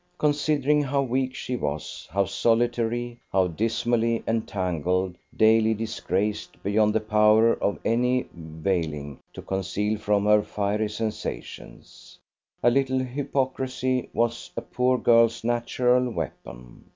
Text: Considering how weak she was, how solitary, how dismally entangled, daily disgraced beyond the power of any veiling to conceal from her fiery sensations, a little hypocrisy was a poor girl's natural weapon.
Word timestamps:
Considering 0.17 0.81
how 0.81 1.03
weak 1.03 1.35
she 1.35 1.55
was, 1.55 2.07
how 2.11 2.25
solitary, 2.25 3.19
how 3.31 3.45
dismally 3.45 4.23
entangled, 4.27 5.15
daily 5.37 5.75
disgraced 5.75 6.63
beyond 6.63 6.91
the 6.91 6.99
power 6.99 7.53
of 7.61 7.77
any 7.85 8.25
veiling 8.33 9.19
to 9.31 9.43
conceal 9.43 9.99
from 9.99 10.25
her 10.25 10.41
fiery 10.41 10.89
sensations, 10.89 12.17
a 12.63 12.71
little 12.71 12.97
hypocrisy 12.97 14.09
was 14.11 14.49
a 14.57 14.61
poor 14.61 14.97
girl's 14.97 15.43
natural 15.43 16.09
weapon. 16.09 16.83